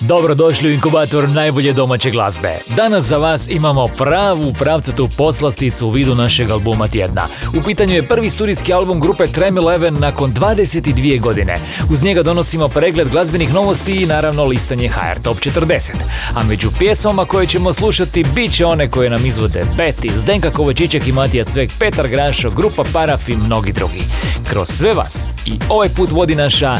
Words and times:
Dobrodošli 0.00 0.68
u 0.68 0.72
inkubator 0.72 1.28
najbolje 1.28 1.72
domaće 1.72 2.10
glazbe. 2.10 2.58
Danas 2.76 3.04
za 3.04 3.18
vas 3.18 3.48
imamo 3.48 3.86
pravu 3.86 4.52
pravcatu 4.52 5.08
poslasticu 5.16 5.86
u 5.86 5.90
vidu 5.90 6.14
našeg 6.14 6.50
albuma 6.50 6.88
tjedna. 6.88 7.22
U 7.60 7.64
pitanju 7.64 7.94
je 7.94 8.08
prvi 8.08 8.30
studijski 8.30 8.72
album 8.72 9.00
grupe 9.00 9.26
Trem 9.26 9.58
Eleven 9.58 9.96
nakon 10.00 10.34
22 10.34 11.20
godine. 11.20 11.56
Uz 11.90 12.02
njega 12.02 12.22
donosimo 12.22 12.68
pregled 12.68 13.08
glazbenih 13.08 13.54
novosti 13.54 14.02
i 14.02 14.06
naravno 14.06 14.44
listanje 14.44 14.88
HR 14.88 15.22
Top 15.22 15.36
40. 15.36 15.92
A 16.34 16.44
među 16.44 16.68
pjesmama 16.78 17.24
koje 17.24 17.46
ćemo 17.46 17.72
slušati 17.72 18.24
bit 18.34 18.52
će 18.52 18.66
one 18.66 18.90
koje 18.90 19.10
nam 19.10 19.26
izvode 19.26 19.64
Betty, 19.78 20.12
Zdenka 20.12 20.50
Kovačićek 20.50 21.06
i 21.06 21.12
Matija 21.12 21.44
Cvek, 21.44 21.70
Petar 21.78 22.08
Grašo, 22.08 22.50
grupa 22.50 22.84
Paraf 22.92 23.28
i 23.28 23.36
mnogi 23.36 23.72
drugi. 23.72 24.02
Kroz 24.50 24.68
sve 24.68 24.92
vas 24.92 25.28
i 25.46 25.52
ovaj 25.68 25.88
put 25.88 26.12
vodi 26.12 26.34
naša 26.34 26.78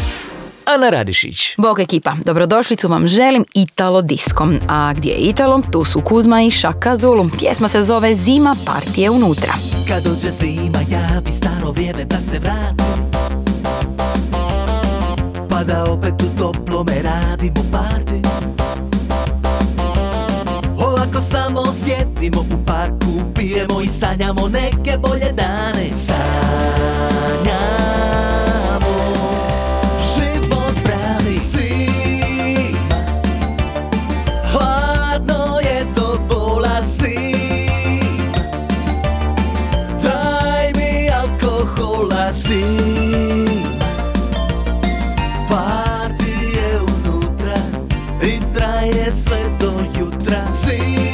Ana 0.68 0.90
Radišić. 0.90 1.54
Bog 1.58 1.80
ekipa, 1.80 2.16
dobrodošlicu 2.24 2.88
vam 2.88 3.08
želim 3.08 3.44
Italo 3.54 4.02
diskom. 4.02 4.58
A 4.68 4.92
gdje 4.96 5.10
je 5.10 5.16
Italo? 5.16 5.62
Tu 5.72 5.84
su 5.84 6.00
Kuzma 6.00 6.42
i 6.42 6.50
Šaka 6.50 6.96
Zulu. 6.96 7.30
Pjesma 7.38 7.68
se 7.68 7.82
zove 7.82 8.14
Zima, 8.14 8.56
partije 8.66 9.10
unutra. 9.10 9.52
Kad 9.88 10.02
dođe 10.02 10.30
zima, 10.30 10.78
ja 10.90 11.20
bi 11.20 11.32
staro 11.32 11.70
vrijeme 11.70 12.04
da 12.04 12.16
se 12.16 12.38
vratim 12.38 12.86
Pa 15.50 15.64
da 15.64 15.92
opet 15.92 16.14
u 16.22 16.38
toplome 16.38 16.92
radimo 17.04 17.62
party 17.72 18.28
Ovako 20.78 21.20
samo 21.30 21.62
sjedimo 21.72 22.40
u 22.40 22.66
parku 22.66 23.32
Pijemo 23.34 23.80
i 23.84 23.88
sanjamo 23.88 24.48
neke 24.48 24.98
bolje 24.98 25.32
dane 25.32 25.88
Sanjamo 26.06 27.87
Partije 45.50 46.80
unutra 46.80 47.56
I 48.22 48.54
traje 48.54 49.12
sve 49.24 49.40
do 49.60 49.72
jutra. 49.98 50.44
Zima 50.64 51.07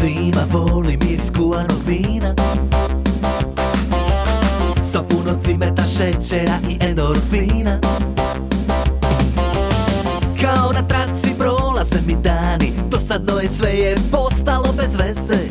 zima 0.00 0.40
volim 0.52 0.98
miris 1.02 1.30
kuvanog 1.36 1.78
vina. 1.86 2.34
Sa 4.92 5.02
puno 5.02 5.40
cimeta, 5.44 5.82
šećera 5.86 6.58
i 6.70 6.76
endorfina. 6.80 7.78
Kao 10.40 10.72
na 10.72 10.82
traci 10.88 11.38
prolaze 11.38 11.98
mi 12.06 12.16
dani 12.22 12.72
Dosadno 12.90 13.40
je 13.40 13.48
sve 13.48 13.70
je 13.70 13.96
postalo 14.12 14.72
bez 14.76 14.96
veze 14.96 15.45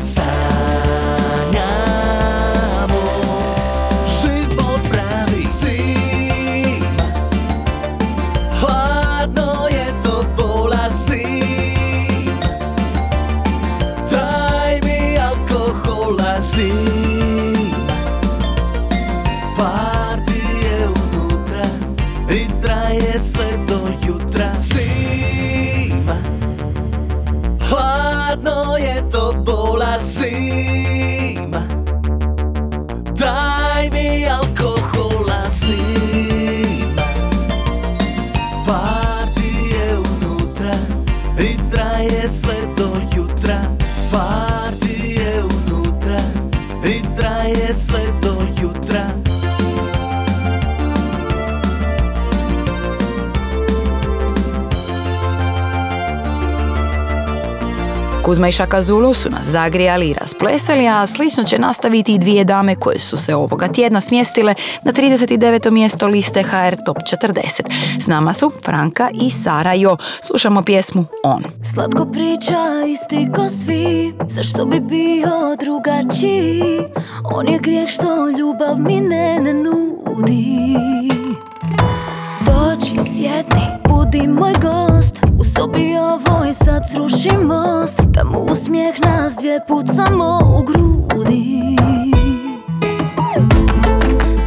Kuzma 58.25 58.47
i 58.47 58.51
Šaka 58.51 58.81
Zulu 58.81 59.13
su 59.13 59.29
nas 59.29 59.47
zagrijali 59.47 60.09
i 60.09 60.13
rasplesali, 60.13 60.87
a 60.87 61.07
slično 61.07 61.43
će 61.43 61.59
nastaviti 61.59 62.13
i 62.13 62.19
dvije 62.19 62.43
dame 62.43 62.75
koje 62.75 62.99
su 62.99 63.17
se 63.17 63.35
ovoga 63.35 63.67
tjedna 63.67 64.01
smjestile 64.01 64.55
na 64.83 64.93
39. 64.93 65.71
mjesto 65.71 66.07
liste 66.07 66.43
HR 66.43 66.75
Top 66.85 66.97
40. 66.97 67.61
S 67.99 68.07
nama 68.07 68.33
su 68.33 68.51
Franka 68.65 69.09
i 69.13 69.29
Sara 69.29 69.73
Jo. 69.73 69.97
Slušamo 70.21 70.61
pjesmu 70.61 71.05
On. 71.23 71.43
Slatko 71.73 72.05
priča 72.05 72.63
isti 72.87 73.27
ko 73.35 73.47
svi 73.47 74.13
Zašto 74.27 74.65
bi 74.65 74.79
bio 74.79 75.55
drugačiji 75.59 76.61
On 77.23 77.47
je 77.47 77.59
grijeh 77.59 77.89
što 77.89 78.29
ljubav 78.39 78.77
mi 78.77 79.01
ne, 79.01 79.39
ne 79.39 79.53
nudi 79.53 80.75
Dođi 82.45 83.09
sjedni, 83.11 83.65
budi 83.87 84.27
moj 84.27 84.53
gost 84.53 85.24
U 85.39 85.43
sobi 85.43 85.97
ovoj 85.97 86.53
sad 86.53 86.83
sruši 86.91 87.37
most 87.43 88.01
Da 88.01 88.23
mu 88.23 88.45
nas 89.05 89.35
dvije 89.39 89.59
pucamo 89.67 90.39
u 90.59 90.63
grudi. 90.63 91.75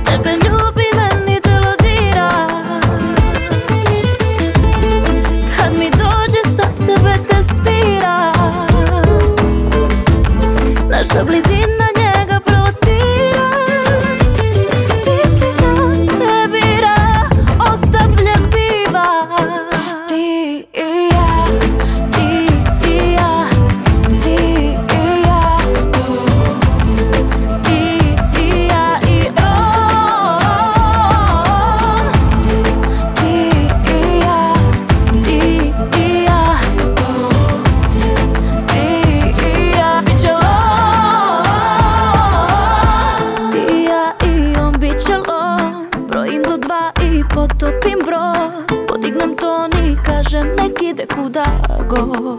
Tebe 0.04 0.30
ljubi, 0.30 0.84
meni 0.96 1.40
delodira 1.44 2.30
Kad 5.56 5.72
mi 5.72 5.90
dođe 5.90 6.56
sa 6.56 6.70
sebe 6.70 7.14
testira 7.30 8.32
Naša 10.90 11.24
blizina 11.24 11.87
potopim 47.38 47.98
brod 48.06 48.86
Podignem 48.88 49.36
ton 49.36 49.70
i 49.86 49.96
kažem 50.06 50.46
nek 50.46 50.82
ide 50.82 51.06
kuda 51.14 51.44
god 51.88 52.38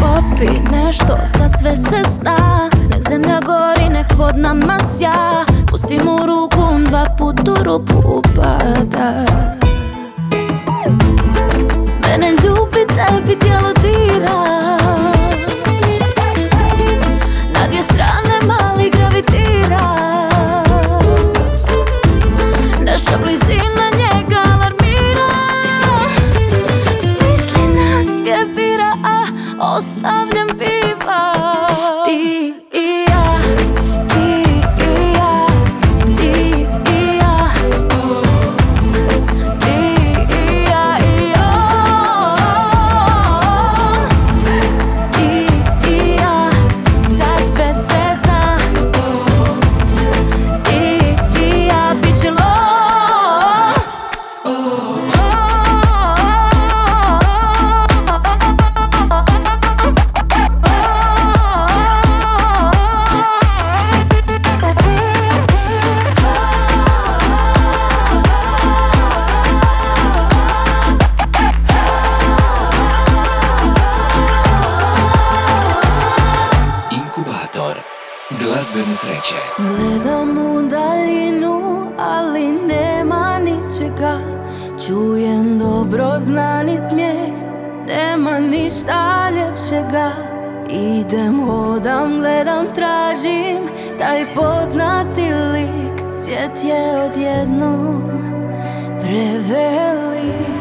Popi 0.00 0.50
nešto, 0.72 1.18
sad 1.24 1.50
sve 1.60 1.76
se 1.76 2.02
zna 2.08 2.70
Nek 2.90 3.02
zemlja 3.08 3.40
gori, 3.46 3.88
nek 3.88 4.06
pod 4.16 4.36
nama 4.36 4.78
sja. 4.80 5.44
Pustim 5.70 6.08
u 6.08 6.26
ruku, 6.26 6.60
on 6.60 6.84
dva 6.84 7.06
put 7.18 7.48
u 7.48 7.64
ruku 7.64 8.18
upada. 8.18 9.10
Mene 12.02 12.30
ljubi, 12.30 12.86
tebi 12.86 13.38
tijelo 13.38 13.72
dira. 13.82 14.63
naša 23.04 23.18
blizina 23.18 23.90
njega 23.98 24.40
alarmira. 24.54 25.28
Misli 27.20 27.66
nas 27.76 28.06
dvije 28.20 28.44
bira, 28.56 28.92
a 29.04 29.24
ostavljam 29.76 30.48
biva 30.58 31.32
Ti 32.06 32.54
ništa 88.40 89.30
ljepšega. 89.30 90.10
Idem, 90.70 91.40
hodam, 91.40 92.18
gledam, 92.20 92.66
tražim 92.74 93.68
Taj 93.98 94.34
poznati 94.34 95.22
lik. 95.22 96.14
Svijet 96.22 96.64
je 96.64 97.04
odjednom 97.04 98.02
prevelik. 99.00 100.54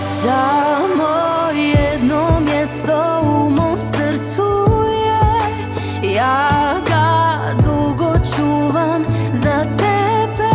Samo 0.00 1.16
jedno 1.54 2.40
mjesto 2.40 3.20
u 3.22 3.50
mom 3.50 3.78
srcu 3.92 4.66
je. 4.92 6.14
Ja 6.14 6.48
ga 6.88 7.38
dugo 7.64 8.12
čuvam 8.36 9.04
za 9.32 9.64
tebe. 9.64 10.50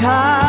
Kad 0.00 0.45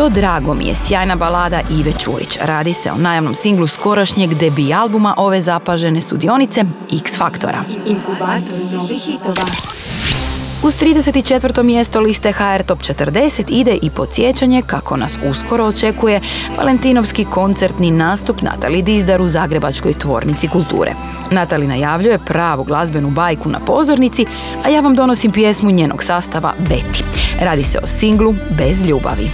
To 0.00 0.08
drago 0.08 0.54
mi 0.54 0.66
je 0.66 0.74
sjajna 0.74 1.16
balada 1.16 1.60
Ive 1.70 1.92
Čulić. 1.92 2.38
Radi 2.42 2.72
se 2.72 2.92
o 2.92 2.96
najavnom 2.96 3.34
singlu 3.34 3.66
skorašnjeg 3.66 4.34
debi 4.34 4.74
albuma 4.74 5.14
ove 5.16 5.42
zapažene 5.42 6.00
sudionice 6.00 6.64
X 7.04 7.18
Faktora. 7.18 7.64
Inkubator 7.86 8.58
novih 8.72 9.02
hitova. 9.02 9.44
Uz 10.62 10.76
34. 10.76 11.62
mjesto 11.62 12.00
liste 12.00 12.32
HR 12.32 12.62
Top 12.66 12.78
40 12.78 13.44
ide 13.48 13.78
i 13.82 13.90
podsjećanje 13.90 14.62
kako 14.66 14.96
nas 14.96 15.18
uskoro 15.30 15.64
očekuje 15.64 16.20
Valentinovski 16.58 17.24
koncertni 17.24 17.90
nastup 17.90 18.42
Natali 18.42 18.82
Dizdar 18.82 19.22
u 19.22 19.28
Zagrebačkoj 19.28 19.94
tvornici 19.94 20.48
kulture. 20.48 20.92
Natali 21.30 21.66
najavljuje 21.66 22.18
pravu 22.18 22.64
glazbenu 22.64 23.10
bajku 23.10 23.48
na 23.48 23.60
pozornici, 23.60 24.26
a 24.64 24.68
ja 24.68 24.80
vam 24.80 24.94
donosim 24.94 25.32
pjesmu 25.32 25.70
njenog 25.70 26.02
sastava 26.02 26.54
Beti. 26.58 27.04
Radi 27.40 27.64
se 27.64 27.78
o 27.82 27.86
singlu 27.86 28.34
Bez 28.58 28.82
ljubavi. 28.82 29.30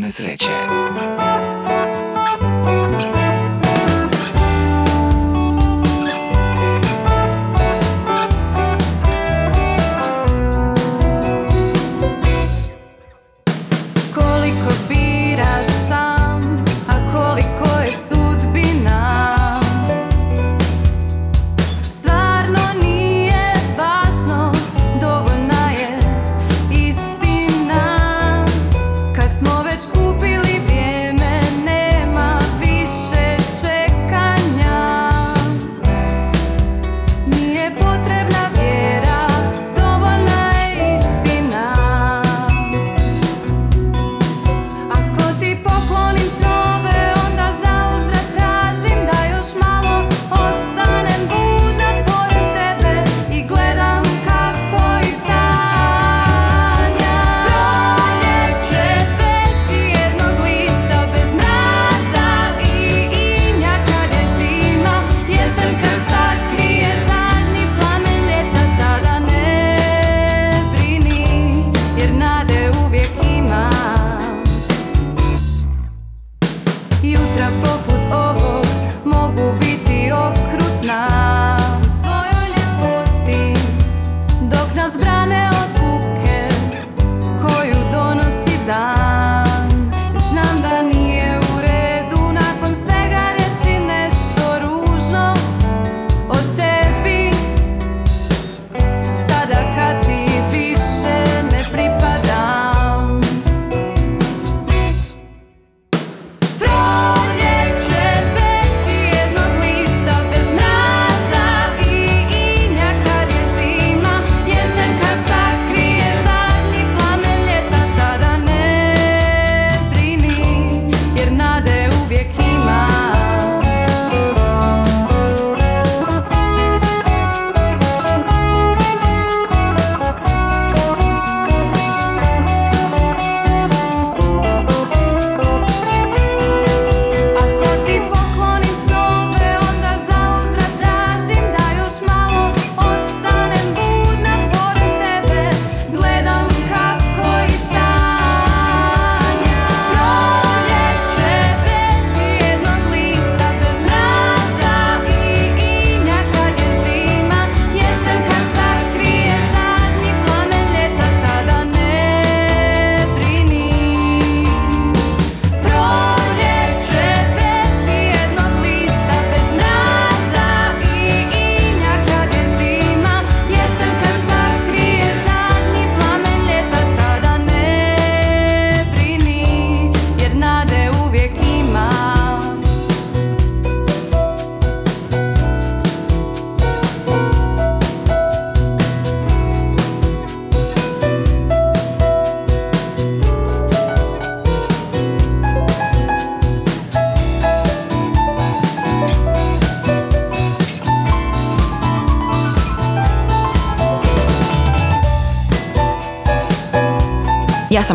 nesreče. 0.00 0.81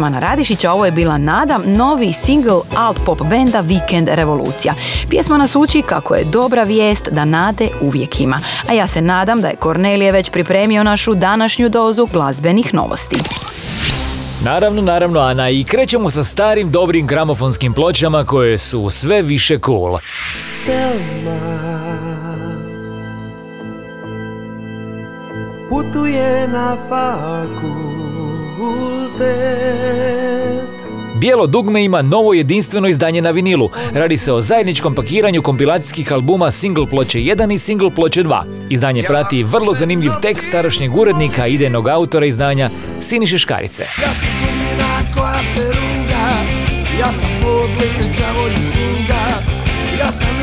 Ja 0.08 0.12
sam 0.12 0.16
Ana 0.16 0.28
Radišić, 0.30 0.66
a 0.66 0.74
ovo 0.74 0.86
je 0.86 0.92
bila 0.92 1.18
Nada, 1.18 1.60
novi 1.66 2.14
single 2.14 2.62
alt 2.76 2.98
pop 3.06 3.22
benda 3.30 3.64
Weekend 3.64 4.16
Revolucija. 4.16 4.74
Pjesma 5.10 5.38
nas 5.38 5.56
uči 5.56 5.82
kako 5.82 6.16
je 6.16 6.24
dobra 6.24 6.64
vijest 6.64 7.10
da 7.12 7.26
nade 7.26 7.68
uvijek 7.82 8.20
ima. 8.20 8.40
A 8.70 8.74
ja 8.74 8.88
se 8.88 9.02
nadam 9.02 9.42
da 9.42 9.48
je 9.48 9.56
Kornelije 9.56 10.12
već 10.12 10.30
pripremio 10.30 10.84
našu 10.84 11.14
današnju 11.14 11.70
dozu 11.70 12.08
glazbenih 12.14 12.74
novosti. 12.74 13.18
Naravno, 14.44 14.82
naravno, 14.82 15.20
Ana, 15.20 15.50
i 15.50 15.64
krećemo 15.64 16.12
sa 16.12 16.24
starim 16.24 16.72
dobrim 16.72 17.08
gramofonskim 17.08 17.74
pločama 17.74 18.24
koje 18.24 18.58
su 18.58 18.90
sve 18.90 19.22
više 19.22 19.60
cool. 19.60 19.98
Selma 20.40 21.68
Putuje 25.70 26.48
na 26.48 26.78
fakultet 26.90 28.07
Bijelo 31.20 31.48
dugme 31.48 31.84
ima 31.84 32.02
novo 32.02 32.34
jedinstveno 32.34 32.88
izdanje 32.88 33.22
na 33.22 33.32
vinilu. 33.32 33.70
Radi 33.94 34.18
se 34.18 34.34
o 34.34 34.42
zajedničkom 34.42 34.96
pakiranju 34.96 35.42
kompilacijskih 35.42 36.14
albuma 36.14 36.52
single 36.52 36.88
ploče 36.88 37.20
1 37.20 37.54
i 37.54 37.58
single 37.58 37.96
ploče 37.96 38.24
2. 38.24 38.44
Izdanje 38.70 39.04
prati 39.04 39.44
vrlo 39.44 39.74
zanimljiv 39.74 40.12
tekst 40.22 40.48
starašnjeg 40.48 40.98
urednika 40.98 41.48
i 41.48 41.54
idejnog 41.54 41.88
autora 41.88 42.26
izdanja 42.26 42.70
Siniše 43.00 43.38
Škarice. 43.38 43.84
Ja 43.84 44.14
sam 44.14 44.38
koja 45.14 45.40
se 45.56 45.68
ruga 45.68 46.30
Ja 47.00 47.08
sam 47.08 47.30
podli 47.42 47.88
sluga 48.72 49.20
Ja 50.00 50.12
sam 50.12 50.37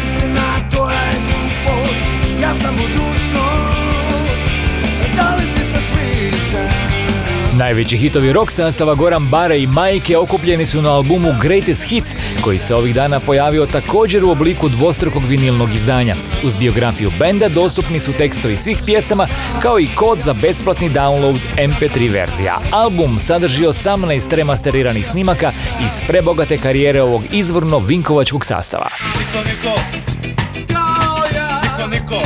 Najveći 7.59 7.97
hitovi 7.97 8.33
rock 8.33 8.51
sastava 8.51 8.95
Goran 8.95 9.27
Bare 9.27 9.59
i 9.59 9.67
Majke 9.67 10.19
okupljeni 10.19 10.67
su 10.67 10.83
na 10.83 10.95
albumu 10.95 11.35
Greatest 11.43 11.85
Hits, 11.85 12.15
koji 12.41 12.59
se 12.59 12.75
ovih 12.75 12.95
dana 12.95 13.21
pojavio 13.21 13.67
također 13.67 14.25
u 14.25 14.31
obliku 14.31 14.69
dvostrukog 14.69 15.23
vinilnog 15.25 15.75
izdanja. 15.75 16.15
Uz 16.45 16.57
biografiju 16.57 17.11
benda 17.19 17.49
dostupni 17.49 18.01
su 18.01 18.13
tekstovi 18.13 18.57
svih 18.57 18.79
pjesama, 18.87 19.29
kao 19.63 19.81
i 19.81 19.87
kod 19.87 20.21
za 20.21 20.33
besplatni 20.33 20.91
download 20.91 21.39
MP3 21.57 22.13
verzija. 22.13 22.61
Album 22.71 23.19
sadrži 23.19 23.65
18 23.67 24.35
remasteriranih 24.35 25.07
snimaka 25.07 25.51
iz 25.81 26.01
prebogate 26.07 26.59
karijere 26.59 27.03
ovog 27.03 27.23
izvorno 27.33 27.79
vinkovačkog 27.79 28.47
sastava. 28.47 28.89
Niko, 29.19 29.49
niko 29.49 29.81
Niko, 31.91 32.23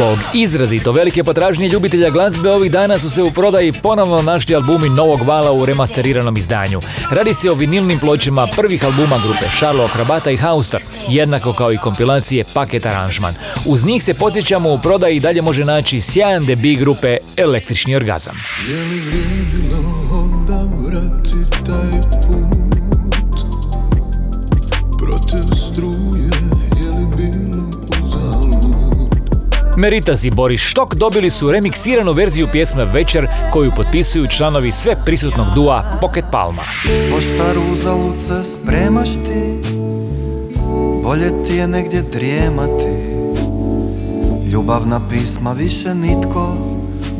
Zbog 0.00 0.18
izrazito 0.34 0.92
velike 0.92 1.24
potražnje 1.24 1.68
ljubitelja 1.68 2.10
glazbe 2.10 2.50
ovih 2.50 2.70
dana 2.70 2.98
su 2.98 3.10
se 3.10 3.22
u 3.22 3.30
prodaji 3.30 3.72
ponovno 3.72 4.22
našli 4.22 4.54
albumi 4.54 4.88
novog 4.88 5.22
vala 5.22 5.52
u 5.52 5.66
remasteriranom 5.66 6.36
izdanju. 6.36 6.80
Radi 7.10 7.34
se 7.34 7.50
o 7.50 7.54
vinilnim 7.54 7.98
pločima 7.98 8.46
prvih 8.56 8.84
albuma 8.84 9.18
grupe 9.24 9.50
Šarlo 9.58 9.86
Hrabata 9.86 10.30
i 10.30 10.36
Haustor, 10.36 10.82
jednako 11.08 11.52
kao 11.52 11.72
i 11.72 11.78
kompilacije 11.78 12.44
Paket 12.54 12.86
Aranžman. 12.86 13.34
Uz 13.66 13.84
njih 13.84 14.04
se 14.04 14.14
podsjećamo 14.14 14.72
u 14.72 14.78
prodaji 14.78 15.20
dalje 15.20 15.42
može 15.42 15.64
naći 15.64 16.00
sjajan 16.00 16.44
debi 16.44 16.76
grupe 16.76 17.16
Električni 17.36 17.96
orgazam. 17.96 18.36
Je 18.68 18.82
li 18.84 19.00
Meritas 29.80 30.24
i 30.24 30.30
Boris 30.30 30.60
Štok 30.60 30.94
dobili 30.94 31.30
su 31.30 31.50
remiksiranu 31.50 32.12
verziju 32.12 32.48
pjesme 32.52 32.84
Večer 32.84 33.28
koju 33.52 33.70
potpisuju 33.76 34.26
članovi 34.26 34.72
sve 34.72 34.96
prisutnog 35.04 35.46
dua 35.54 35.98
Pocket 36.00 36.24
Palma. 36.32 36.62
Poštar 37.10 37.58
uzalud 37.72 38.18
se 38.26 38.44
spremaš 38.44 39.08
ti? 39.08 39.70
Bolje 41.02 41.44
ti 41.46 41.56
je 41.56 41.68
negdje 41.68 42.02
drijemati. 42.02 42.90
Ljubavna 44.52 45.00
pisma 45.10 45.52
više 45.52 45.94
nitko 45.94 46.54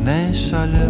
ne 0.05 0.33
šalje 0.33 0.87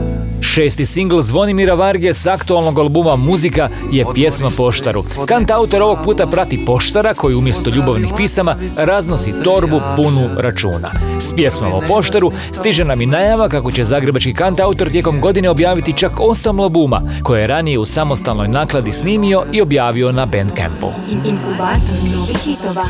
Šesti 0.54 0.86
singl 0.86 1.22
Zvonimira 1.22 1.74
Varge 1.74 2.14
s 2.14 2.28
aktualnog 2.28 2.80
albuma 2.80 3.16
Muzika 3.16 3.70
je 3.92 4.06
pjesma 4.14 4.50
Poštaru. 4.58 5.04
Kant 5.26 5.52
autor 5.52 5.82
ovog 5.82 5.98
puta 6.06 6.28
prati 6.28 6.66
Poštara 6.66 7.14
koji 7.14 7.36
umjesto 7.36 7.70
ljubavnih 7.70 8.10
pisama 8.18 8.56
raznosi 8.78 9.44
torbu 9.44 9.82
punu 9.96 10.30
računa. 10.38 10.92
S 11.20 11.36
pjesmom 11.36 11.74
o 11.74 11.82
Poštaru 11.88 12.32
stiže 12.52 12.84
nam 12.84 13.02
i 13.02 13.06
najava 13.06 13.50
kako 13.50 13.72
će 13.72 13.84
zagrebački 13.84 14.34
kant 14.34 14.60
autor 14.60 14.90
tijekom 14.90 15.22
godine 15.22 15.50
objaviti 15.50 15.98
čak 15.98 16.12
osam 16.20 16.60
albuma 16.60 17.02
koje 17.24 17.42
je 17.42 17.48
ranije 17.48 17.80
u 17.80 17.86
samostalnoj 17.86 18.48
nakladi 18.48 18.92
snimio 18.92 19.44
i 19.52 19.62
objavio 19.62 20.12
na 20.12 20.26
Bandcampu. 20.26 20.88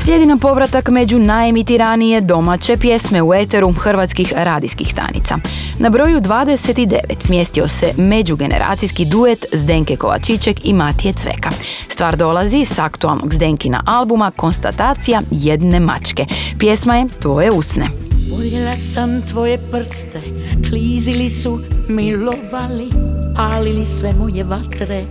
Slijedi 0.04 0.26
nam 0.26 0.39
povratak 0.39 0.89
među 0.89 1.19
najemitiranije 1.19 2.21
domaće 2.21 2.78
pjesme 2.78 3.21
u 3.21 3.34
eteru 3.34 3.74
hrvatskih 3.74 4.34
radijskih 4.36 4.91
stanica. 4.91 5.38
Na 5.80 5.89
broju 5.89 6.19
29 6.19 7.30
smjestio 7.52 7.68
se 7.68 8.02
međugeneracijski 8.02 9.06
duet 9.06 9.46
Zdenke 9.54 9.96
Kovačićek 9.96 10.66
i 10.66 10.74
Matije 10.74 11.14
Cveka. 11.14 11.50
Stvar 11.88 12.18
dolazi 12.18 12.66
s 12.66 12.80
aktualnog 12.80 13.34
Zdenkina 13.34 13.84
albuma 13.86 14.32
Konstatacija 14.32 15.22
jedne 15.32 15.80
mačke. 15.80 16.26
Pjesma 16.60 16.96
je 16.96 17.08
Tvoje 17.22 17.52
usne. 17.52 17.88
Voljela 18.32 18.72
sam 18.94 19.22
tvoje 19.22 19.58
prste, 19.72 20.22
klizili 20.70 21.30
su, 21.30 21.60
milovali, 21.90 22.90
palili 23.36 23.86
sve 23.86 24.14
moje 24.14 24.44
vatre, 24.44 25.06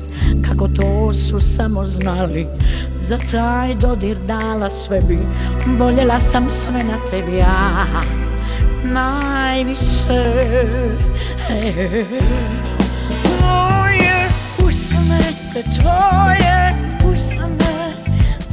kako 0.48 0.68
to 0.68 1.12
su 1.12 1.40
samo 1.40 1.84
znali. 1.86 2.46
Za 2.96 3.18
taj 3.32 3.74
dodir 3.74 4.16
dala 4.26 4.70
sve 4.86 5.00
bi, 5.08 5.18
voljela 5.78 6.18
sam 6.18 6.50
sve 6.50 6.72
na 6.84 7.10
tebi, 7.10 7.36
ja, 7.36 7.86
najviše. 8.84 10.22
Tvoje 13.22 14.28
usne, 14.66 15.20
te 15.52 15.62
tvoje 15.80 16.72
usne, 17.12 17.90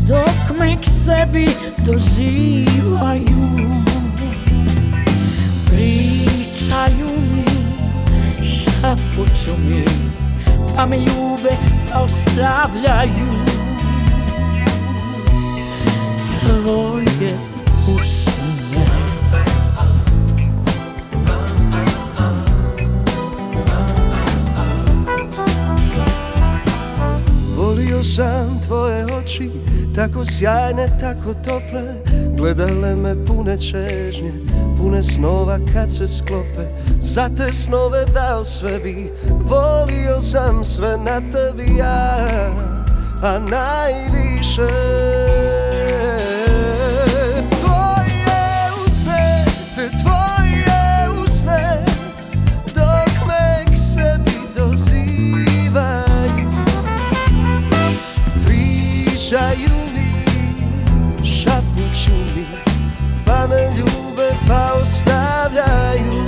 dok 0.07 0.59
me 0.59 0.75
k 0.75 0.85
sebi 0.85 1.47
dozivaju. 1.85 3.47
Pričaju 5.65 7.09
mi, 7.33 7.45
šapuću 8.45 9.61
mi, 9.67 9.85
pa 10.75 10.85
me 10.85 10.97
ljube, 10.97 11.57
pa 11.91 11.99
ostavljaju. 11.99 13.45
Tvoje 16.41 17.35
usne. 17.87 18.36
Oči, 29.37 29.51
tako 29.95 30.25
sjajne, 30.25 30.87
tako 30.99 31.33
tople 31.33 31.83
Gledale 32.37 32.95
me 32.95 33.25
pune 33.25 33.57
čežnje, 33.57 34.31
pune 34.77 35.03
snova 35.03 35.59
kad 35.73 35.91
se 35.91 36.07
sklope 36.07 36.67
Za 37.01 37.29
te 37.37 37.53
snove 37.53 38.05
dao 38.13 38.43
sve 38.43 38.79
bi, 38.79 39.09
volio 39.29 40.21
sam 40.21 40.63
sve 40.65 40.97
na 40.97 41.21
tebi 41.31 41.77
ja 41.77 42.25
A 43.23 43.39
najviše 43.39 45.06
pa 64.87 66.26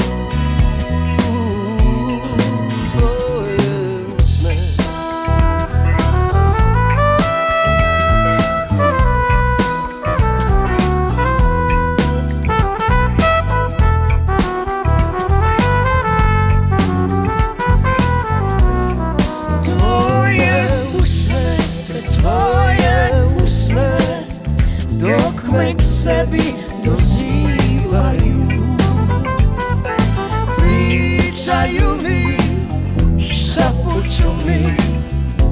mi 34.49 34.73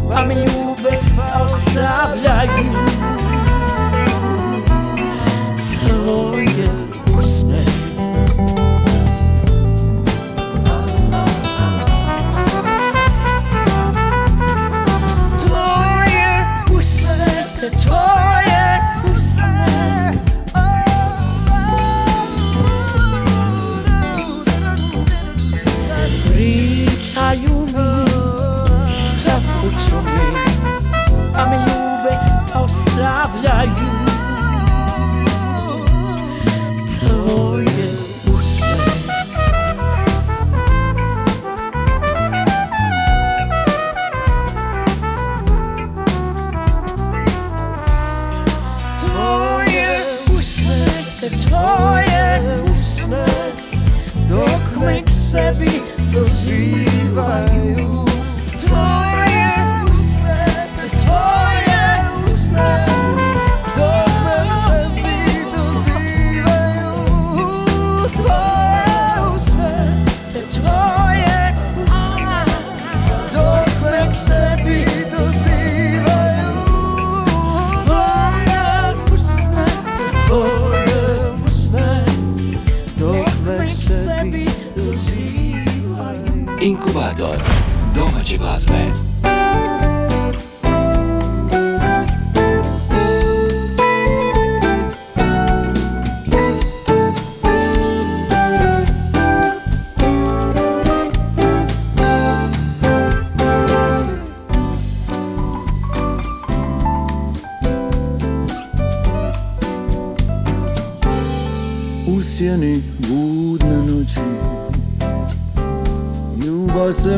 Pa 0.10 0.26
mi 0.26 0.36
ljube 0.36 0.98
ostavljaju 1.46 3.17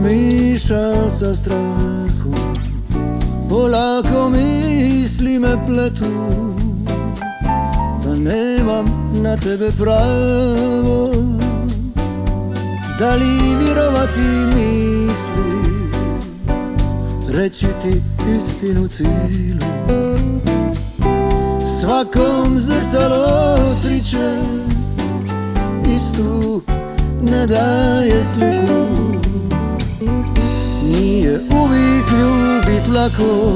miša 0.02 1.10
sa 1.10 1.36
strahom 1.36 2.56
Polako 3.50 4.30
misli 4.30 5.40
me 5.40 5.56
pletu 5.68 6.14
Da 8.04 8.16
nemam 8.16 8.86
na 9.24 9.38
tebe 9.38 9.72
pravo. 9.78 11.14
Da 13.00 13.16
li 13.16 13.56
vjerovati 13.64 14.48
misli 14.56 15.60
Reći 17.30 17.68
ti 17.82 18.02
istinu 18.38 18.88
cijelu 18.88 19.66
Svakom 21.80 22.58
zrcalo 22.58 23.28
otriče 23.72 24.38
Istu 25.96 26.62
ne 27.22 27.48
daje 27.48 28.24
sliku 28.24 28.99
ljubit 32.12 32.88
lako 32.96 33.50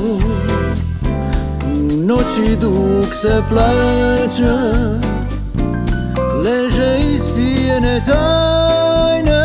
noći 1.97 2.57
dug 2.61 3.15
se 3.15 3.41
plaća. 3.49 4.57
Leže 6.43 6.97
ispijene 7.15 8.01
tajne 8.05 9.43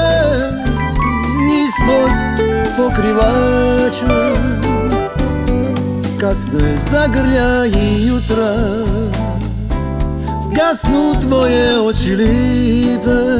Ispod 1.66 2.11
pokrivača. 2.77 4.35
Kasno 6.21 6.59
je 6.59 6.77
zagrljaji 6.77 8.07
jutra 8.07 8.55
Gasnu 10.57 11.14
tvoje 11.29 11.81
oči 11.81 12.16
lipe. 12.16 13.38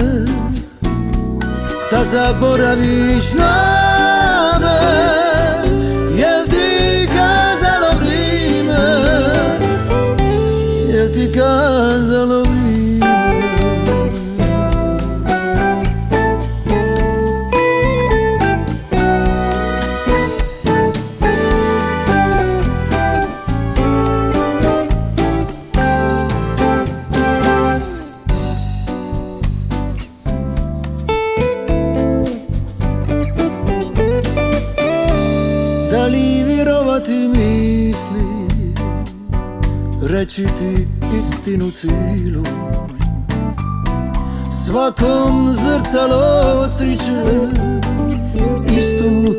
Da 1.91 2.05
zaboraviš 2.05 3.35
na 3.35 3.68
cilu 41.81 42.43
Svakom 44.51 45.49
zrcalo 45.51 46.69
sriće 46.69 47.23
Istu 48.79 49.35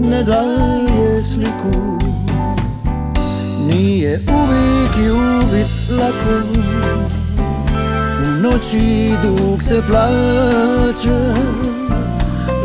ne 0.00 0.22
daje 0.22 1.22
sliku. 1.22 1.98
Nije 3.66 4.20
uvijek 4.28 4.96
ljubit 4.96 5.66
lako. 5.90 6.46
U 8.22 8.42
noći 8.42 9.14
dug 9.22 9.62
se 9.62 9.82
plaća 9.88 11.34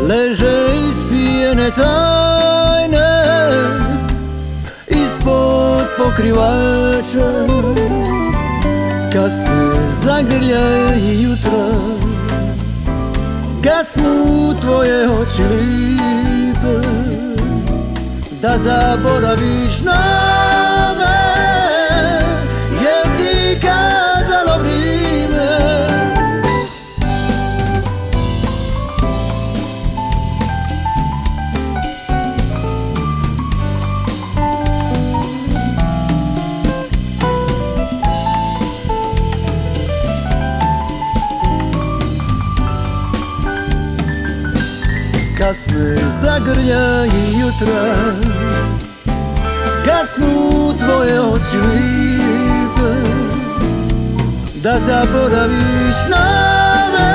Leže 0.08 0.66
ispijene 0.90 1.70
tajne 1.70 3.08
Ispod 4.88 5.86
pokrivača 5.98 7.46
Kasne 9.28 9.88
zagrljaj 9.88 11.22
jutra 11.22 11.68
Gasnu 13.62 14.54
tvoje 14.60 15.08
oči 15.08 15.42
lipe 15.42 16.88
Da 18.42 18.58
zaboraviš 18.58 19.80
na 19.84 20.47
Kasne 45.48 45.96
zagrljaji 46.08 47.40
jutra. 47.40 47.94
Gasnu 49.86 50.72
tvoje 50.78 51.20
oči 51.20 51.56
lipe 51.56 52.92
Da 54.62 54.78
zaboraviš 54.78 55.96
na 56.10 56.26
me 56.92 57.10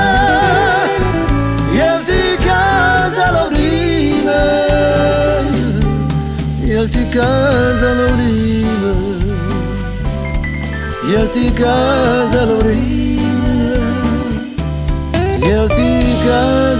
Jel 1.78 1.98
ti 2.06 2.38
kazalo 2.46 3.48
vrijeme? 3.50 4.42
Kazalo 7.12 8.06
vrijeme? 8.14 8.94
Jel 11.12 11.28
ti 11.28 11.52
kazalo 11.58 12.58
vrijeme? 12.58 13.78
Jel 15.46 15.68
ti 15.68 16.16
kazalo 16.26 16.73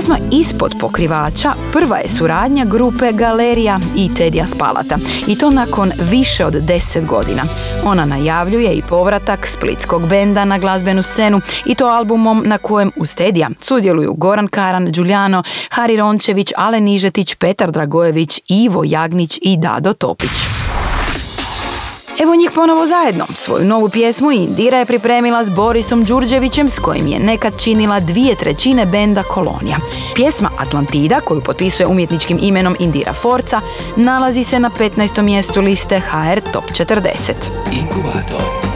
Pjesma 0.00 0.18
Ispod 0.32 0.74
pokrivača 0.80 1.52
prva 1.72 1.96
je 1.96 2.08
suradnja 2.08 2.64
grupe 2.64 3.12
Galerija 3.12 3.80
i 3.96 4.14
Tedija 4.14 4.46
Spalata 4.46 4.98
i 5.26 5.38
to 5.38 5.50
nakon 5.50 5.92
više 6.10 6.46
od 6.46 6.54
10 6.54 7.06
godina. 7.06 7.42
Ona 7.84 8.04
najavljuje 8.04 8.72
i 8.72 8.82
povratak 8.82 9.46
splitskog 9.46 10.08
benda 10.08 10.44
na 10.44 10.58
glazbenu 10.58 11.02
scenu 11.02 11.40
i 11.66 11.74
to 11.74 11.86
albumom 11.86 12.42
na 12.46 12.58
kojem 12.58 12.92
uz 12.96 13.14
Tedija 13.14 13.50
sudjeluju 13.60 14.14
Goran 14.14 14.48
Karan, 14.48 14.92
Đuljano, 14.92 15.42
Hari 15.70 15.96
Rončević, 15.96 16.52
Alen 16.56 16.84
Nižetić, 16.84 17.34
Petar 17.34 17.70
Dragojević, 17.70 18.40
Ivo 18.48 18.82
Jagnić 18.84 19.38
i 19.42 19.56
Dado 19.56 19.92
Topić. 19.92 20.30
Evo 22.22 22.34
njih 22.34 22.50
ponovo 22.54 22.86
zajedno. 22.86 23.24
Svoju 23.34 23.64
novu 23.64 23.88
pjesmu 23.88 24.30
Indira 24.32 24.78
je 24.78 24.86
pripremila 24.86 25.44
s 25.44 25.50
Borisom 25.50 26.04
Đurđevićem 26.04 26.70
s 26.70 26.78
kojim 26.78 27.06
je 27.06 27.18
nekad 27.18 27.60
činila 27.62 28.00
dvije 28.00 28.34
trećine 28.34 28.86
benda 28.86 29.22
Kolonija. 29.22 29.76
Pjesma 30.14 30.50
Atlantida, 30.58 31.20
koju 31.20 31.40
potpisuje 31.40 31.86
umjetničkim 31.86 32.38
imenom 32.42 32.76
Indira 32.78 33.12
Forca, 33.12 33.60
nalazi 33.96 34.44
se 34.44 34.60
na 34.60 34.70
15. 34.70 35.22
mjestu 35.22 35.60
liste 35.60 36.00
HR 36.00 36.40
Top 36.52 36.64
40. 36.64 37.32
Inkubator 37.72 38.69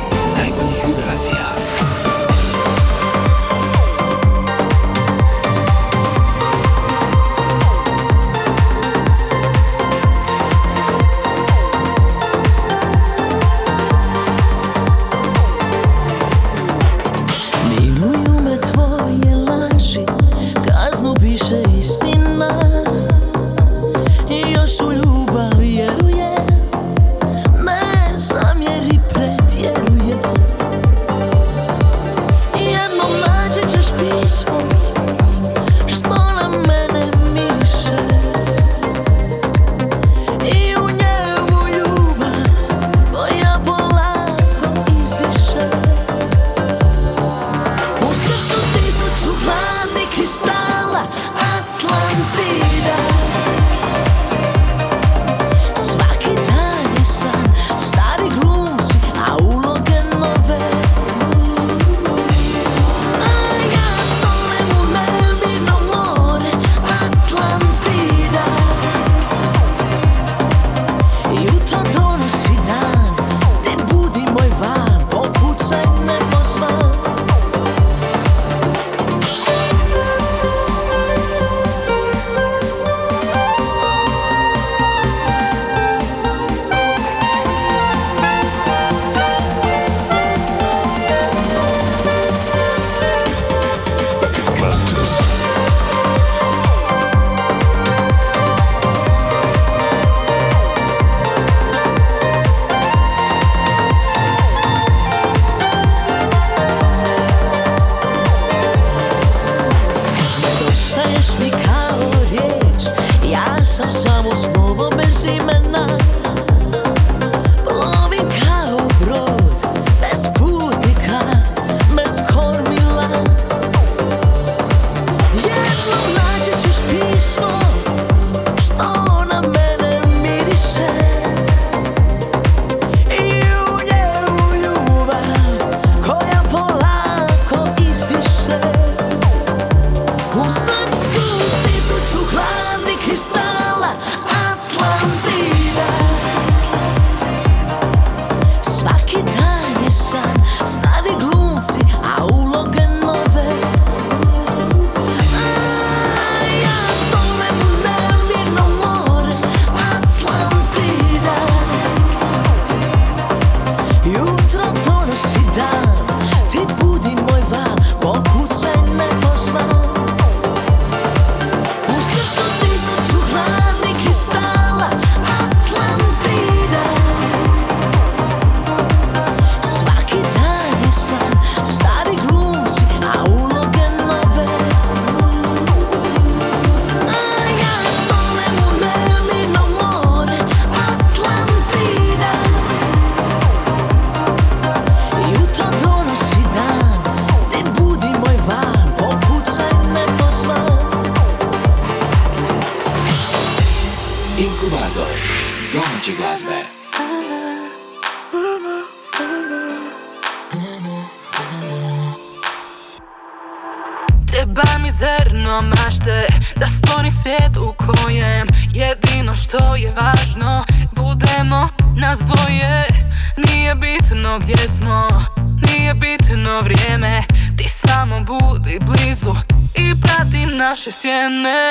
Ti 227.59 227.69
samo 227.69 228.21
budi 228.21 228.79
blizu 228.81 229.35
I 229.75 229.95
prati 230.03 230.47
naše 230.47 230.91
sjene. 230.91 231.71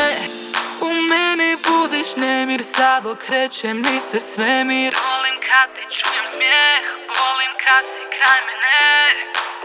U 0.82 0.90
meni 1.10 1.58
budiš 1.68 2.16
nemir 2.18 2.64
Sad 2.64 3.06
okreće 3.06 3.74
mi 3.74 4.02
se 4.02 4.20
svemir 4.20 4.94
Volim 5.06 5.38
kad 5.48 5.68
ti 5.76 5.84
čujem 5.96 6.26
smijeh 6.34 6.84
Volim 7.18 7.54
kad 7.64 7.84
si 7.92 8.02
kraj 8.16 8.40
mene. 8.48 8.84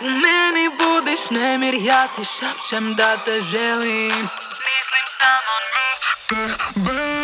U 0.00 0.08
meni 0.22 0.68
budiš 0.78 1.30
nemir, 1.30 1.74
ja 1.74 2.06
ti 2.06 2.22
šapćem 2.24 2.94
da 2.94 3.16
te 3.16 3.40
želim. 3.40 4.18
Mislim 4.66 5.04
samo 5.18 5.54
mi 5.72 5.88
Zar 6.30 7.17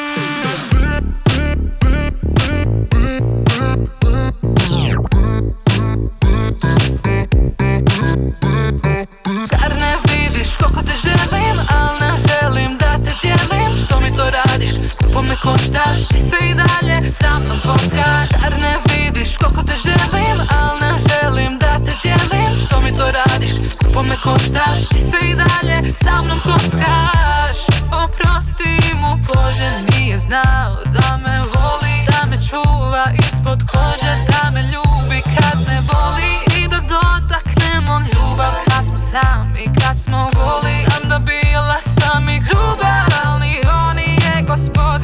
me 15.35 15.41
koštaš, 15.41 16.09
ti 16.09 16.21
se 16.21 16.37
i 16.51 16.55
dalje 16.55 17.11
sa 17.11 17.39
mnom 17.39 17.59
kockaš. 17.61 18.29
Zar 18.41 18.53
ne 18.63 18.75
vidiš 18.89 19.37
koliko 19.37 19.63
te 19.63 19.77
želim, 19.77 20.39
al 20.59 20.79
ne 20.81 20.93
želim 21.09 21.59
da 21.59 21.75
te 21.85 21.93
dijelim? 22.03 22.57
Što 22.67 22.81
mi 22.81 22.95
to 22.95 23.07
radiš, 23.11 23.51
skupo 23.71 24.03
me 24.03 24.17
koštaš, 24.23 24.89
ti 24.89 25.01
se 25.01 25.19
i 25.31 25.35
dalje 25.35 25.93
sa 25.93 26.23
mnom 26.23 26.41
kockaš. 26.41 27.57
Oprosti 28.05 28.95
mu 28.95 29.17
Bože, 29.27 29.71
nije 29.91 30.19
znao 30.19 30.75
da 30.85 31.17
me 31.17 31.39
voli 31.41 31.97
Da 32.13 32.27
me 32.27 32.37
čuva 32.49 33.05
ispod 33.25 33.59
kože, 33.73 34.15
da 34.29 34.51
me 34.51 34.63
ljubi 34.63 35.23
kad 35.23 35.59
me 35.69 35.79
boli. 35.93 36.33
I 36.59 36.69
da 36.69 36.81
dotaknemo 36.81 38.01
ljubav 38.13 38.53
kad 38.69 38.87
smo 38.87 38.99
sami, 38.99 39.65
kad 39.81 39.99
smo 39.99 40.31
goli. 40.35 40.77
Znam 40.89 41.09
da 41.09 41.19
bila 41.19 41.81
sam 41.81 42.29
i 42.29 42.41
gruba, 42.41 42.95
al 43.25 43.39
ni 43.41 43.61
on 43.87 43.99
je 43.99 44.43
gospodin 44.47 45.04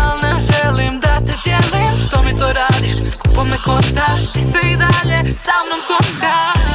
skupo 3.41 3.45
me 3.45 3.57
koštaš, 3.57 4.33
ti 4.33 4.41
se 4.41 4.59
i 4.71 4.75
dalje 4.75 5.31
sa 5.31 5.51
mnom 5.65 5.81
kockaš 5.87 6.70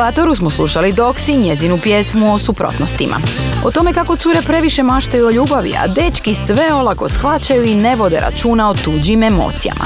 inkubatoru 0.00 0.34
smo 0.34 0.50
slušali 0.50 0.92
Doksi 0.92 1.36
njezinu 1.36 1.78
pjesmu 1.82 2.34
o 2.34 2.38
suprotnostima. 2.38 3.16
O 3.64 3.70
tome 3.70 3.92
kako 3.92 4.16
cure 4.16 4.38
previše 4.46 4.82
maštaju 4.82 5.26
o 5.26 5.30
ljubavi, 5.30 5.74
a 5.82 5.88
dečki 5.88 6.34
sve 6.34 6.74
olako 6.74 7.08
shvaćaju 7.08 7.64
i 7.64 7.74
ne 7.74 7.96
vode 7.96 8.20
računa 8.20 8.70
o 8.70 8.74
tuđim 8.74 9.22
emocijama. 9.22 9.84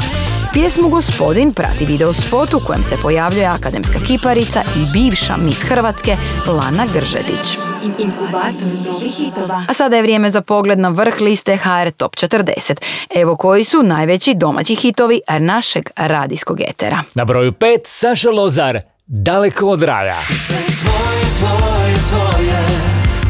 Pjesmu 0.53 0.89
Gospodin 0.89 1.53
prati 1.53 1.85
video 1.85 2.13
spot 2.13 2.55
u 2.55 2.61
kojem 2.67 2.85
se 2.85 2.97
pojavljuje 3.03 3.47
akademska 3.47 3.99
kiparica 4.07 4.63
i 4.77 4.93
bivša 4.93 5.37
mis 5.37 5.63
Hrvatske 5.63 6.17
Lana 6.47 6.87
Gržedić. 6.95 7.59
Inkubator 7.99 8.69
novih 8.87 9.15
hitova. 9.15 9.65
A 9.69 9.75
sada 9.75 9.97
je 9.97 10.03
vrijeme 10.03 10.31
za 10.31 10.41
pogled 10.41 10.79
na 10.79 10.89
vrh 10.89 11.21
liste 11.21 11.57
HR 11.57 11.91
Top 11.91 12.15
40. 12.15 12.75
Evo 13.15 13.37
koji 13.37 13.65
su 13.65 13.83
najveći 13.83 14.35
domaći 14.35 14.75
hitovi 14.75 15.21
našeg 15.41 15.91
radijskog 15.97 16.61
etera. 16.61 17.03
Na 17.15 17.25
broju 17.25 17.53
5 17.53 17.79
Saša 17.85 18.31
Lozar, 18.31 18.94
Daleko 19.07 19.69
od 19.69 19.83
raja. 19.83 20.19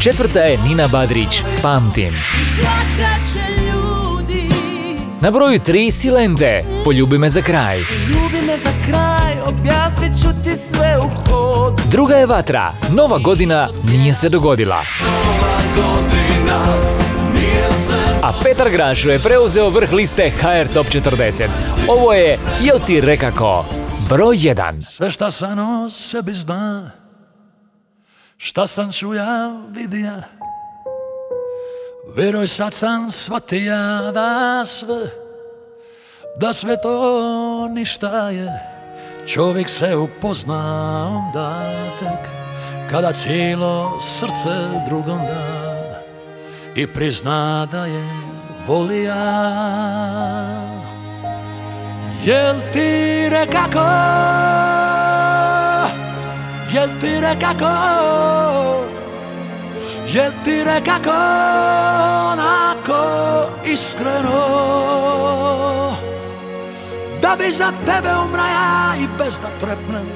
Četvrta 0.01 0.39
je 0.39 0.57
Nina 0.57 0.87
Badrić, 0.91 1.41
Pamtim. 1.61 2.13
Na 5.21 5.31
broju 5.31 5.59
3 5.59 5.91
Silente, 5.91 6.63
Poljubi 6.83 7.17
me 7.17 7.29
za 7.29 7.41
kraj. 7.41 7.79
Ljubi 7.79 8.45
za 8.63 8.69
kraj, 8.87 9.33
objasnit 9.45 10.13
ću 10.21 10.27
sve 10.55 10.97
u. 10.99 11.09
Druga 11.91 12.15
je 12.15 12.25
Vatra, 12.25 12.73
Nova 12.89 13.17
godina 13.17 13.69
nije 13.91 14.13
se 14.13 14.29
dogodila. 14.29 14.83
A 18.21 18.31
Petar 18.43 18.69
Grašo 18.69 19.09
je 19.09 19.19
preuzeo 19.19 19.69
vrh 19.69 19.91
liste 19.91 20.29
HR 20.29 20.73
Top 20.73 20.87
40. 20.87 21.47
Ovo 21.87 22.13
je 22.13 22.39
Jel 22.61 22.79
ti 22.87 23.01
rekako? 23.01 23.65
Broj 24.09 24.37
1. 24.37 24.81
Sve 24.81 25.09
šta 25.09 25.31
sam 25.31 25.59
o 25.59 25.89
sebi 25.89 26.31
zna 26.31 26.91
Šta 28.37 28.67
sam 28.67 28.91
čuja 28.91 29.51
vidija 29.69 30.23
Vjeruj 32.15 32.47
sad 32.47 32.73
sam 32.73 33.11
shvatija 33.11 34.11
da 34.13 34.65
sve 34.65 35.09
Da 36.39 36.53
sve 36.53 36.81
to 36.81 37.67
ništa 37.67 38.29
je. 38.29 38.49
Čovjek 39.27 39.69
se 39.69 39.95
upozna 39.95 40.61
onda 41.07 41.63
tek 41.99 42.29
Kada 42.89 43.13
cijelo 43.13 43.99
srce 43.99 44.85
drugom 44.87 45.17
da. 45.17 45.65
I 46.75 46.93
prizna 46.93 47.67
da 47.71 47.85
je 47.85 48.09
volija 48.67 49.15
Jel 52.25 52.55
ti 52.73 53.29
rekako 53.29 53.85
Jel 56.73 56.89
ti 56.99 57.19
rekako 57.21 57.73
Jel 60.07 60.31
ti 60.43 60.63
rekako 60.63 61.11
Onako 62.31 63.01
iskreno. 63.65 64.41
Da 67.21 67.35
bi 67.39 67.51
za 67.51 67.71
tebe 67.85 68.09
umra 68.25 68.43
ja 68.43 68.93
I 69.03 69.07
bez 69.17 69.39
da 69.39 69.49
trepnem. 69.59 70.07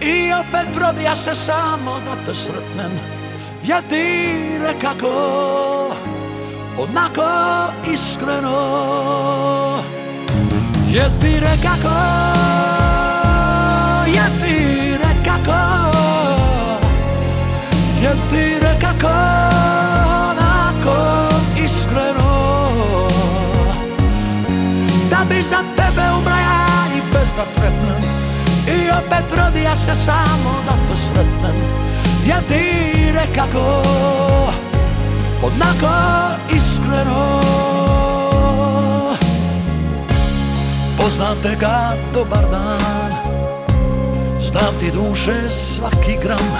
I 0.00 0.32
opet 0.32 0.76
rodija 0.76 1.16
se 1.16 1.34
samo 1.34 2.00
da 2.04 2.26
te 2.26 2.34
sretnem. 2.34 3.00
Jel 3.64 3.82
ti 3.88 4.04
rekako 4.58 5.12
Onako 6.78 7.22
iskreno 7.92 9.12
Jel 10.92 11.10
ti 11.20 11.40
rekako? 11.40 11.96
Jel 14.06 14.32
ti 14.40 14.56
rekako? 15.00 15.60
Jel 18.02 18.16
ti 18.30 18.58
rekako? 18.60 19.14
Onako 20.30 20.96
iskreno. 21.64 22.68
Da 25.10 25.24
bi 25.28 25.42
za 25.42 25.64
tebe 25.76 26.02
umra 26.18 26.36
bez 27.12 27.28
da 27.36 27.44
trepnem 27.54 28.02
I 28.68 28.90
opet 28.90 29.38
rodija 29.38 29.76
se 29.76 29.94
samo 29.94 30.54
da 30.66 30.72
te 30.72 30.96
sretnem 30.96 31.56
Jel 32.26 32.42
ti 32.48 33.12
rekako? 33.12 33.82
Onako 35.42 35.94
iskreno 36.50 37.71
Poznam 41.02 41.36
te 41.42 41.56
ga 41.60 41.92
dobar 42.14 42.44
dan. 42.50 43.12
Znam 44.38 44.74
ti 44.80 44.90
duše 44.90 45.50
svaki 45.50 46.16
gram. 46.22 46.52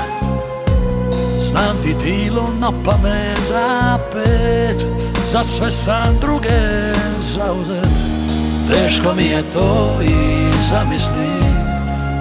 Znam 1.38 1.76
ti 1.82 1.94
tilo 1.94 2.48
na 2.58 2.72
pamet 2.84 3.38
za 3.48 3.98
pet. 4.12 4.86
Za 5.32 5.42
sve 5.42 5.70
sam 5.70 6.18
druge 6.20 6.60
zauzet. 7.18 7.88
Teško 8.68 9.14
mi 9.14 9.24
je 9.24 9.50
to 9.50 9.98
i 10.02 10.14
zamislit 10.70 11.42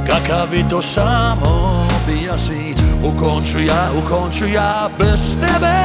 Kakav 0.07 0.53
i 0.53 0.69
to 0.69 0.81
samo 0.81 1.85
bija 2.07 2.37
svit 2.37 2.79
U 3.03 3.11
konču 3.19 3.59
ja, 3.59 3.89
u 3.97 4.01
konču 4.09 4.45
ja 4.45 4.89
bez 4.99 5.37
tebe 5.39 5.75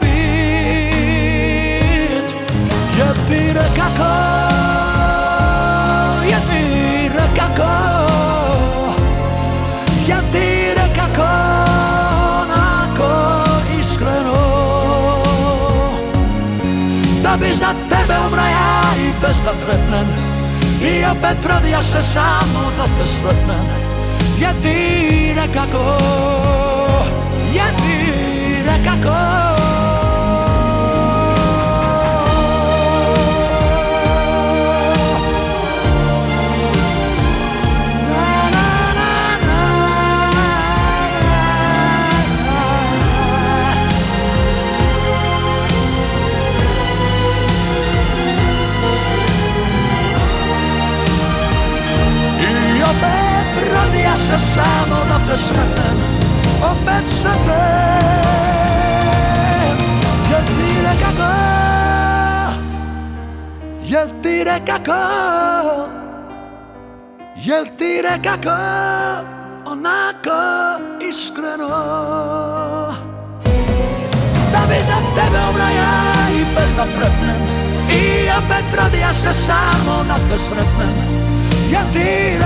bit. 0.00 1.46
Jel 2.98 3.14
ti 3.28 3.52
rekako 3.52 4.06
Jel 4.06 4.45
rekako 7.36 7.72
Jel 10.08 10.22
ti 10.32 10.74
rekako 10.76 11.28
Onako 12.42 13.44
iskreno 13.80 14.46
Da 17.22 17.36
bi 17.36 17.54
za 17.54 17.74
tebe 17.88 18.14
umra 18.26 18.48
ja 18.48 18.80
i 18.98 19.10
bez 19.22 19.36
da 19.44 19.52
trepnem 19.52 20.06
I 20.82 21.04
opet 21.04 21.46
rodija 21.46 21.82
se 21.82 22.02
samo 22.02 22.70
da 22.78 22.84
te 22.84 23.06
sretnem 23.06 23.66
Jel 24.38 24.54
ti 24.62 25.34
nekako 25.34 25.98
Jel 27.54 27.76
ti 27.76 28.12
nekako 28.66 29.65
se 54.26 54.38
samo 54.38 54.96
te 55.26 55.36
sretnem 55.36 55.98
Opet 56.62 57.08
sretnem 57.08 57.46
Jel 60.30 60.42
ti 60.56 60.68
nekako 64.44 65.02
Jel 67.36 67.64
ti 67.78 68.02
nekako 68.02 68.56
Onako 69.64 70.40
iskreno 71.08 71.68
Da 74.52 74.60
bi 74.68 74.78
za 74.86 74.98
tebe 75.14 75.38
umra 75.50 75.70
ja 75.70 76.02
i 76.30 76.44
bez 76.54 76.70
da 76.76 76.84
trepnem 76.84 77.40
I 77.90 78.30
opet 78.38 78.74
rodija 78.82 79.12
se 79.12 79.32
samo 79.32 80.04
da 80.08 80.14
te 80.14 80.38
sretnem 80.38 80.94
Jel 81.70 81.86
ti 81.92 82.38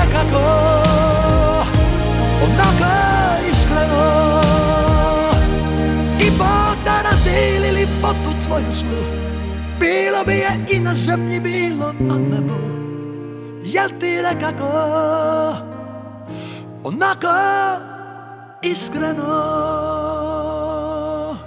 Onako 2.51 2.93
iskreno. 3.51 4.41
I 6.21 6.31
Bog 6.31 6.77
da 6.85 7.03
razdeli 7.03 7.71
lipotu 7.73 8.31
tvoju 8.47 8.73
svu. 8.73 9.05
Bilo 9.81 10.25
bi 10.27 10.33
je 10.33 10.67
i 10.71 10.81
na 10.81 10.95
zemlji, 10.95 11.41
bilo 11.41 11.93
na 12.01 12.15
nebu. 12.15 12.61
Jel 13.65 13.89
ti 14.01 14.23
nekako 14.23 14.71
Onako 16.85 17.29
iskreno. 18.63 19.25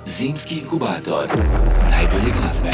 Zimski 0.05 0.55
inkubator. 0.55 1.27
Najbolje 1.89 2.33
glazbe. 2.41 2.69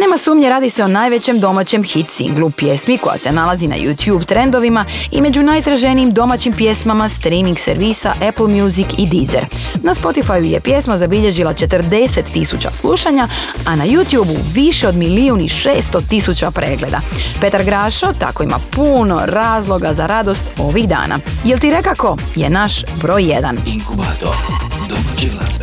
Nema 0.00 0.18
sumnje 0.18 0.48
radi 0.48 0.70
se 0.70 0.84
o 0.84 0.88
najvećem 0.88 1.40
domaćem 1.40 1.84
hit 1.84 2.10
singlu 2.10 2.50
pjesmi 2.50 2.98
koja 2.98 3.18
se 3.18 3.32
nalazi 3.32 3.68
na 3.68 3.76
YouTube 3.76 4.24
trendovima 4.24 4.84
i 5.10 5.20
među 5.20 5.42
najtraženijim 5.42 6.12
domaćim 6.12 6.52
pjesmama 6.52 7.08
streaming 7.08 7.58
servisa 7.58 8.12
Apple 8.28 8.48
Music 8.48 8.86
i 8.98 9.06
Deezer. 9.06 9.46
Na 9.82 9.94
Spotify 9.94 10.44
je 10.44 10.60
pjesma 10.60 10.98
zabilježila 10.98 11.54
40 11.54 12.32
tisuća 12.32 12.72
slušanja, 12.72 13.28
a 13.66 13.76
na 13.76 13.86
YouTubeu 13.86 14.38
više 14.52 14.88
od 14.88 14.96
milijun 14.96 15.40
i 15.40 15.48
600 15.48 16.08
tisuća 16.08 16.50
pregleda. 16.50 17.00
Petar 17.40 17.64
Grašo 17.64 18.12
tako 18.18 18.42
ima 18.42 18.58
puno 18.70 19.20
razloga 19.24 19.94
za 19.94 20.06
radost 20.06 20.44
ovih 20.58 20.88
dana. 20.88 21.18
Jel 21.44 21.58
ti 21.58 21.70
rekako 21.70 22.16
je 22.36 22.50
naš 22.50 22.84
broj 23.02 23.22
1. 23.22 23.54
Inkubator. 23.66 24.79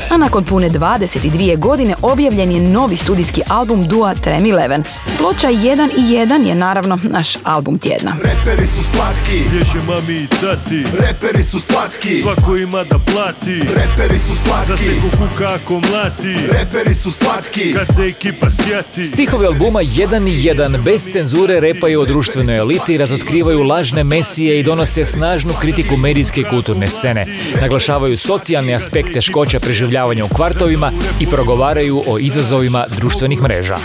A 0.09 0.17
nakon 0.17 0.43
pune 0.43 0.69
22 0.69 1.57
godine 1.57 1.95
objavljen 2.01 2.51
je 2.51 2.61
novi 2.61 2.97
studijski 2.97 3.41
album 3.49 3.87
Dua 3.87 4.15
Trem 4.15 4.45
Eleven. 4.45 4.83
Ploča 5.17 5.47
1 5.47 5.89
i 5.97 6.01
1 6.01 6.47
je 6.47 6.55
naravno 6.55 6.99
naš 7.03 7.27
album 7.43 7.77
tjedna. 7.79 8.15
Reperi 8.23 8.67
su 8.67 8.83
slatki, 8.83 9.49
Bježe 9.51 9.85
mami 9.87 10.13
i 10.13 10.27
tati. 10.27 10.83
Reperi 10.99 11.43
su 11.43 11.59
slatki, 11.59 12.21
Svako 12.21 12.57
ima 12.57 12.83
da 12.83 12.99
plati. 13.11 13.59
Reperi 13.59 14.19
su 14.19 14.33
Da 14.33 14.39
slatki, 14.39 14.83
se 14.83 15.01
ko 15.01 15.17
kuka 15.17 15.53
ako 15.53 15.73
mlati. 15.73 16.35
Reperi 16.51 16.93
su 16.93 17.11
slatki, 17.11 17.73
Kad 17.73 17.95
se 17.95 18.01
ekipa 18.01 18.47
sjati. 18.49 19.05
Stihovi 19.05 19.45
albuma 19.45 19.79
1 19.79 20.27
i 20.29 20.43
1 20.43 20.83
bez 20.83 21.11
cenzure 21.11 21.59
repaju 21.59 22.01
o 22.01 22.05
društvenoj 22.05 22.57
eliti, 22.57 22.97
razotkrivaju 22.97 23.63
lažne 23.63 24.03
mesije 24.03 24.59
i 24.59 24.63
donose 24.63 25.05
snažnu 25.05 25.53
kritiku 25.61 25.97
medijske 25.97 26.41
i 26.41 26.43
kulturne 26.43 26.87
scene. 26.87 27.25
Naglašavaju 27.61 28.17
socijalni 28.17 28.75
aspekt 28.75 29.16
teškoća 29.17 29.59
preživljavanja 29.59 30.25
u 30.25 30.27
kvartovima 30.27 30.91
i 31.19 31.27
progovaraju 31.27 32.03
o 32.07 32.19
izazovima 32.19 32.85
društvenih 32.97 33.41
mreža. 33.41 33.77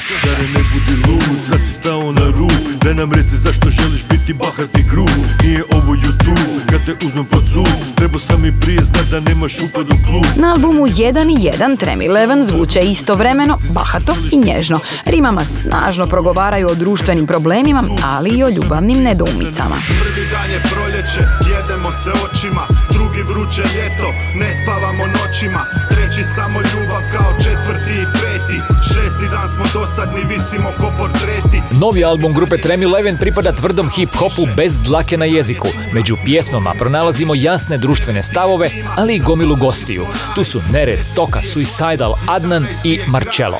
Na 2.18 2.26
rub 2.38 2.52
Da 2.82 2.92
nam 2.92 3.12
reci 3.12 3.36
zašto 3.36 3.70
želiš 3.70 4.04
biti 4.10 4.32
bahat 4.32 4.78
i 4.78 4.82
grub 4.90 5.08
Nije 5.42 5.62
ovo 5.72 5.92
YouTube, 5.94 6.70
kad 6.70 6.84
te 6.84 7.06
uzmem 7.06 7.24
pod 7.24 7.42
sud 7.52 7.94
Treba 7.94 8.18
sam 8.18 8.42
mi 8.42 8.60
prije 8.60 8.82
znat 8.82 9.06
da 9.10 9.20
nemaš 9.20 9.58
upad 9.58 9.86
u 9.86 9.96
klub 10.06 10.24
Na 10.36 10.52
albumu 10.52 10.86
1 10.86 11.38
i 11.38 11.50
1 11.58 11.78
Trem 11.78 12.02
Eleven 12.02 12.44
zvuče 12.44 12.80
istovremeno, 12.80 13.58
bahato 13.74 14.14
i 14.32 14.36
nježno. 14.36 14.80
Rimama 15.06 15.44
snažno 15.44 16.06
progovaraju 16.06 16.68
o 16.68 16.74
društvenim 16.74 17.26
problemima, 17.26 17.84
ali 18.04 18.30
i 18.30 18.44
o 18.44 18.48
ljubavnim 18.48 19.02
nedoumicama. 19.02 19.76
Prvi 20.02 20.26
dan 20.30 20.50
je 20.50 20.62
proljeće, 20.72 21.20
jedemo 21.54 21.92
se 21.92 22.10
očima 22.10 22.66
Drugi 22.92 23.01
vruće 23.32 23.62
ljeto, 23.62 24.08
ne 24.34 24.48
spavamo 24.62 25.04
noćima 25.06 25.60
Treći 25.90 26.24
samo 26.34 26.58
ljubav 26.60 27.02
kao 27.12 27.32
četvrti 27.44 27.94
i 28.02 28.04
peti 28.20 28.58
Šesti 28.88 29.26
dan 29.30 29.48
smo 29.48 29.64
dosadni, 29.80 30.24
visimo 30.24 30.68
ko 30.80 30.92
portreti 30.98 31.62
Novi 31.80 32.04
album 32.04 32.32
grupe 32.32 32.56
Trem 32.56 32.82
Eleven 32.82 33.16
pripada 33.16 33.52
tvrdom 33.52 33.90
hip-hopu 33.90 34.48
bez 34.56 34.80
dlake 34.80 35.16
na 35.16 35.24
jeziku. 35.24 35.68
Među 35.92 36.16
pjesmama 36.24 36.74
pronalazimo 36.78 37.34
jasne 37.36 37.78
društvene 37.78 38.22
stavove, 38.22 38.68
ali 38.96 39.14
i 39.14 39.18
gomilu 39.18 39.56
gostiju. 39.56 40.04
Tu 40.34 40.44
su 40.44 40.60
Nered, 40.72 41.00
Stoka, 41.00 41.42
Suicidal, 41.42 42.14
Adnan 42.28 42.66
i 42.84 43.00
Marcello. 43.06 43.58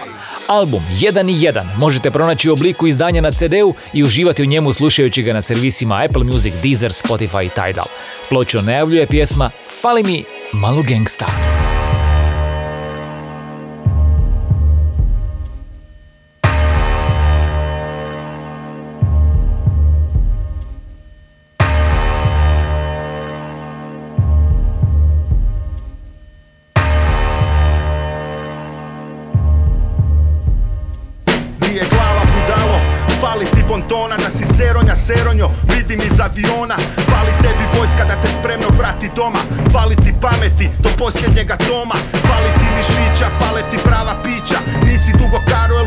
Album 0.53 0.83
1 0.93 1.31
i 1.31 1.35
1 1.35 1.65
možete 1.79 2.11
pronaći 2.11 2.51
u 2.51 2.53
obliku 2.53 2.87
izdanja 2.87 3.21
na 3.21 3.33
CD-u 3.33 3.75
i 3.93 4.03
uživati 4.03 4.43
u 4.43 4.47
njemu 4.47 4.73
slušajući 4.73 5.23
ga 5.23 5.33
na 5.33 5.43
servisima 5.43 6.05
Apple 6.05 6.25
Music, 6.25 6.55
Deezer, 6.63 6.91
Spotify 6.91 7.47
i 7.47 7.49
Tidal. 7.49 7.87
Ploču 8.29 8.63
najavljuje 8.63 9.07
pjesma 9.07 9.51
Fali 9.83 10.03
mi 10.03 10.25
malo 10.53 10.83
gangsta. 10.89 11.27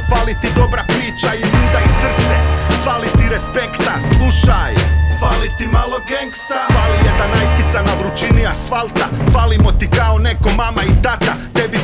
Fali 0.09 0.35
ti 0.41 0.47
dobra 0.55 0.83
priča 0.87 1.29
I 1.35 1.43
luda 1.43 1.79
i 1.85 1.89
srce, 2.01 2.35
fali 2.83 3.07
ti 3.17 3.25
respekta 3.29 3.93
Slušaj, 3.99 4.73
fali 5.19 5.49
ti 5.57 5.67
malo 5.67 5.97
gangsta. 6.09 6.59
Fali 6.75 6.97
jedna 7.07 7.25
najstica 7.35 7.81
na 7.87 7.93
vrućini 7.99 8.47
asfalta. 8.47 9.05
Falimo 9.33 9.71
ti 9.71 9.87
kao 9.97 10.19
neko 10.19 10.49
mama 10.57 10.81
i 10.83 11.01
tata. 11.01 11.33
Tebi 11.53 11.77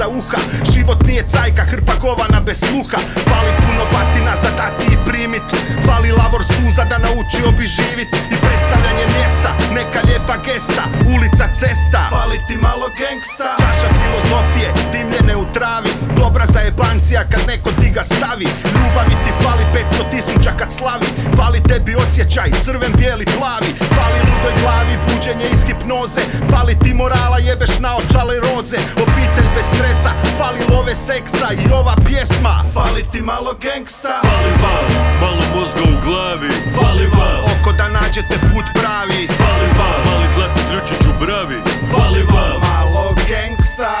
iza 0.00 0.08
uha. 0.08 0.38
Život 0.72 1.06
nije 1.06 1.24
cajka, 1.28 1.64
hrpa 1.64 1.94
govana 2.00 2.40
bez 2.40 2.58
sluha. 2.58 2.98
Fali 3.28 3.52
puno 3.56 3.84
batina 3.92 4.36
za 4.36 4.50
dati 4.56 4.86
i 4.94 4.96
primit. 5.06 5.42
Fali 5.86 6.12
lavor 6.12 6.42
suza 6.44 6.84
da 6.84 6.98
naučio 6.98 7.50
bi 7.58 7.66
živit 7.66 8.08
I 8.32 8.36
predstaviti 8.44 8.70
Ostavljanje 8.70 9.06
mjesta, 9.18 9.50
neka 9.74 10.00
lijepa 10.06 10.36
gesta. 10.46 10.82
Ulica, 11.14 11.44
cesta, 11.58 12.00
fali 12.10 12.38
ti 12.48 12.56
malo 12.56 12.86
gangsta. 13.00 13.48
Čaša 13.62 13.88
filozofije, 14.00 14.68
dimljene 14.92 15.36
u 15.36 15.44
travi 15.54 15.90
Dobra 16.16 16.46
zajebancija 16.46 17.20
kad 17.30 17.42
neko 17.46 17.70
ti 17.80 17.90
ga 17.90 18.02
stavi. 18.04 18.46
Ljubavi 18.78 19.14
ti 19.24 19.30
fali 19.42 19.64
500 19.74 20.10
tisuća 20.10 20.52
kad 20.58 20.72
slavi. 20.72 21.08
Fali 21.36 21.62
tebi 21.62 21.94
osjećaj, 21.94 22.50
crven, 22.64 22.92
bijeli, 22.98 23.24
plavi. 23.36 23.70
Fali 23.96 24.18
ludoj 24.28 24.54
glavi, 24.62 24.94
buđenje 25.06 25.46
iz 25.52 25.62
hipnoze. 25.66 26.22
Fali 26.50 26.74
ti 26.82 26.94
morala, 26.94 27.38
jebeš 27.38 27.78
na 27.78 27.96
očale 27.96 28.34
roze. 28.46 28.78
Obitelj 29.04 29.48
bez 29.54 29.66
stresa, 29.90 30.14
fali 30.38 30.60
love 30.70 30.94
seksa 30.94 31.52
I 31.52 31.72
ova 31.72 31.94
pjesma, 32.04 32.64
fali 32.74 33.04
ti 33.12 33.20
malo 33.20 33.54
gangsta. 33.60 34.20
Fali 34.22 34.52
vam, 34.62 34.86
malo 35.20 35.42
mozga 35.54 35.82
u 35.82 35.96
glavi. 36.04 36.50
Fali 36.74 37.06
vam, 37.06 37.40
Oko 37.52 37.72
da 37.72 37.88
nađete 37.88 38.38
put 38.52 38.66
pravi. 38.74 39.28
Fali 39.38 39.68
vam 39.78 40.00
Mali 40.06 40.26
zlatni 40.34 40.62
ključić 40.68 41.06
u 41.06 41.24
bravi. 41.24 41.58
Fali 41.92 42.22
vam, 42.22 42.60
Malo 42.60 43.14
gangsta. 43.28 43.92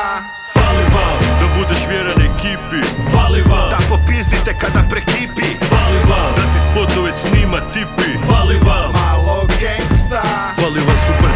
Fali 0.54 0.84
vam 0.94 1.18
Da 1.40 1.46
budeš 1.56 1.82
vjeran 1.88 2.18
ekipi. 2.30 2.80
Fali 3.12 3.42
vam, 3.42 3.70
Da 3.70 3.78
popizdite 3.88 4.52
kada 4.58 4.82
prekipi. 4.90 5.48
Fali 5.70 5.98
vam 6.10 6.30
Da 6.36 6.44
ti 6.52 6.60
spotove 6.66 7.12
snima 7.12 7.60
tipi. 7.72 8.10
Fali 8.28 8.58
vam, 8.66 8.92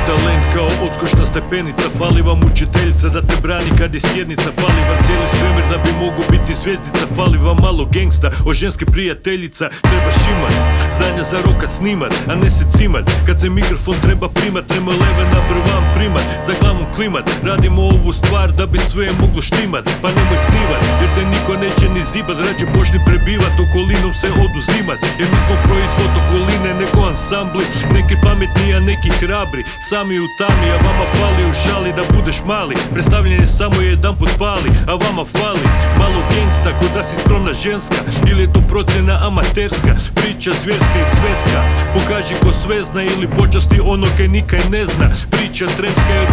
talent 0.06 0.44
kao 0.54 0.68
odskočna 0.86 1.24
stepenica 1.26 1.86
Fali 1.98 2.22
vam 2.22 2.40
učiteljica 2.50 3.08
da 3.08 3.20
te 3.28 3.36
brani 3.42 3.70
kad 3.78 3.94
je 3.94 4.00
sjednica 4.00 4.48
Fali 4.60 4.82
vam 4.88 4.98
cijeli 5.06 5.26
svemir 5.36 5.64
da 5.72 5.76
bi 5.84 5.90
mogu 6.04 6.22
biti 6.30 6.60
zvijezdica 6.60 7.04
Fali 7.16 7.38
vam 7.38 7.56
malo 7.66 7.84
gangsta, 7.94 8.28
o 8.48 8.50
ženske 8.60 8.84
prijateljica 8.86 9.64
Trebaš 9.88 10.16
imat, 10.32 10.54
znanja 10.96 11.22
za 11.30 11.38
roka 11.46 11.66
snimat 11.76 12.12
A 12.30 12.34
ne 12.42 12.50
se 12.50 12.64
cimat, 12.76 13.04
kad 13.26 13.40
se 13.40 13.48
mikrofon 13.48 13.96
treba 14.04 14.28
primat 14.28 14.64
Nema 14.74 14.90
leve 14.90 15.24
na 15.34 15.40
brvam 15.50 15.84
primat, 15.96 16.26
za 16.46 16.54
glavom 16.60 16.86
klimat 16.96 17.24
Radimo 17.48 17.82
ovu 17.82 18.12
stvar 18.12 18.48
da 18.58 18.66
bi 18.66 18.78
sve 18.78 19.06
moglo 19.20 19.42
štimat 19.42 19.84
Pa 20.02 20.08
nemoj 20.16 20.40
snivat, 20.48 20.80
jer 21.00 21.10
te 21.14 21.22
niko 21.34 21.52
neće 21.64 21.86
ni 21.94 22.02
zibat 22.12 22.36
Rađe 22.44 22.66
počni 22.76 22.98
prebivat, 23.08 23.54
okolinom 23.64 24.12
se 24.20 24.28
oduzimat 24.44 25.00
Jer 25.18 25.28
mi 25.32 25.38
smo 25.44 25.54
proizvod 25.66 26.12
okoline, 26.20 26.70
nego 26.80 26.98
ansambli 27.10 27.64
Neki 27.94 28.16
pametni, 28.24 28.63
a 28.76 28.80
neki 28.80 29.10
hrabri 29.10 29.62
Sami 29.88 30.18
u 30.18 30.26
tami, 30.38 30.66
a 30.74 30.76
vama 30.86 31.06
fali 31.18 31.50
u 31.50 31.52
šali 31.62 31.92
da 31.92 32.02
budeš 32.14 32.38
mali. 32.46 32.74
Predstavljanje 32.92 33.46
samo 33.46 33.80
jedan 33.80 34.16
put 34.16 34.30
pali, 34.38 34.70
a 34.88 34.92
vama 35.04 35.24
fali 35.24 35.66
Malo 35.98 36.20
gangsta, 36.34 36.78
ko 36.78 36.84
da 36.94 37.02
si 37.02 37.16
skromna 37.20 37.52
ženska. 37.52 38.00
Ili 38.30 38.42
je 38.42 38.52
to 38.52 38.60
procjena 38.68 39.26
amaterska 39.26 39.94
Priča 40.14 40.50
zvjerska 40.62 40.98
i 41.04 41.06
sveska 41.16 41.60
Pokaži 41.94 42.34
ko 42.42 42.52
sve 42.52 42.82
zna 42.82 43.02
ili 43.02 43.28
počasti 43.38 43.80
ono 43.84 44.06
kaj 44.16 44.28
nikaj 44.28 44.60
ne 44.70 44.84
zna. 44.84 45.08
Priča 45.30 45.66
tremska 45.66 46.12
jer 46.14 46.26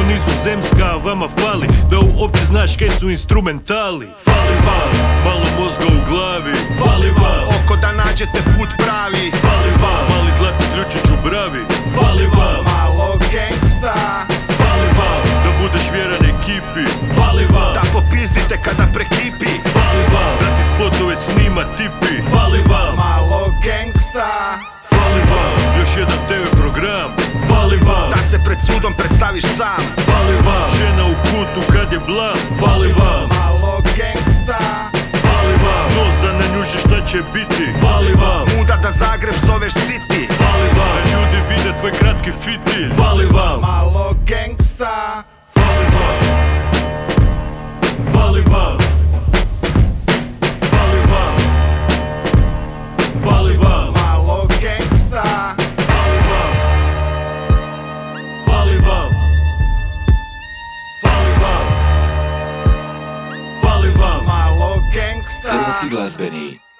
od 0.00 0.06
nizozemska 0.06 0.84
A 0.84 0.96
vama 0.96 1.28
fali 1.28 1.66
da 1.90 1.98
uopće 1.98 2.44
znaš 2.44 2.76
kaj 2.76 2.90
su 2.90 3.10
instrumentali. 3.10 4.06
Fali 4.24 4.56
vam, 4.66 4.92
malo 5.24 5.46
mozga 5.58 5.86
u 5.86 5.98
glavi. 6.10 6.54
Fali 6.78 7.10
vam, 7.10 7.44
Oko 7.56 7.76
da 7.76 7.92
nađete 7.92 8.40
put 8.56 8.68
pravi. 8.84 9.30
fali 9.42 9.70
vam 9.82 10.04
Mali 10.10 10.30
zlatni 10.38 10.66
ključić 10.74 11.10
u 11.10 11.28
bravi 11.28 11.62
snima 21.28 21.64
tipi 21.76 22.14
Fali 22.30 22.62
vam, 22.70 22.96
Malo 22.96 23.42
gangsta 23.64 24.28
fali 24.90 25.22
vam 25.30 25.78
Još 25.80 25.90
jedan 25.96 26.20
TV 26.28 26.56
program 26.60 27.10
Fali 27.48 27.76
vam, 27.76 28.10
Da 28.10 28.22
se 28.30 28.38
pred 28.44 28.58
sudom 28.66 28.92
predstaviš 28.98 29.44
sam 29.44 29.80
fali 30.06 30.36
vam 30.46 30.68
Žena 30.78 31.04
u 31.06 31.14
kutu 31.28 31.72
kad 31.72 31.92
je 31.92 32.00
blam 32.06 32.38
Fali 32.60 32.92
vam, 32.92 33.28
Malo 33.38 33.82
gangsta 33.98 34.60
fali 35.24 35.54
vam 35.64 35.86
Nos 35.96 36.14
da 36.22 36.30
ne 36.38 36.56
njužiš 36.56 36.80
šta 36.80 36.98
će 37.06 37.18
biti 37.34 37.64
Fali 37.80 38.12
vam, 38.22 38.44
Muda 38.56 38.76
da 38.82 38.92
Zagreb 38.92 39.34
zoveš 39.46 39.74
city 39.74 40.22
fali 40.38 40.68
vam 40.78 40.94
Da 40.96 41.02
ljudi 41.12 41.38
vide 41.48 41.78
tvoj 41.78 41.92
kratki 41.92 42.32
fiti 42.42 42.80
Fali 42.96 43.26
vam, 43.26 43.60
Malo 43.60 44.14
gangsta 44.26 45.22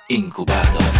incubato. 0.08 0.97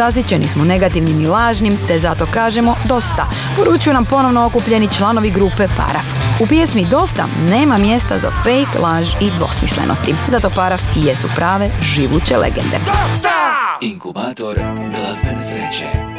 Prezasićeni 0.00 0.48
smo 0.48 0.64
negativnim 0.64 1.20
i 1.20 1.26
lažnim, 1.26 1.76
te 1.88 1.98
zato 1.98 2.26
kažemo 2.34 2.74
dosta. 2.88 3.26
Poručuju 3.56 3.94
nam 3.94 4.04
ponovno 4.04 4.46
okupljeni 4.46 4.88
članovi 4.96 5.30
grupe 5.30 5.68
Paraf. 5.76 6.06
U 6.40 6.46
pjesmi 6.46 6.86
Dosta 6.90 7.26
nema 7.50 7.78
mjesta 7.78 8.18
za 8.18 8.30
fake, 8.30 8.78
laž 8.78 9.08
i 9.20 9.30
dvosmislenosti. 9.38 10.14
Zato 10.28 10.50
Paraf 10.50 10.80
i 10.96 11.06
jesu 11.06 11.28
prave, 11.36 11.70
živuće 11.82 12.36
legende. 12.36 12.78
Inkubator 13.80 14.60
glazbene 14.96 15.42
sreće. 15.42 16.09